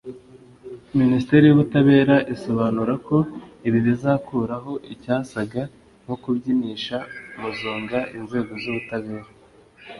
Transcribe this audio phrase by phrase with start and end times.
[0.99, 3.17] Minisiteri y’ubutabera isobanura ko
[3.67, 5.61] ibi bizakuraho icyasaga
[6.03, 6.97] nko kubyinisha
[7.39, 9.29] muzunga inzego z’ubutabera